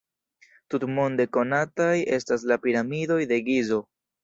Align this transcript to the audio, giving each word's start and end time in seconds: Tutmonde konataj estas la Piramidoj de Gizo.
Tutmonde 0.73 1.27
konataj 1.37 1.93
estas 2.19 2.49
la 2.53 2.59
Piramidoj 2.65 3.21
de 3.35 3.41
Gizo. 3.53 3.83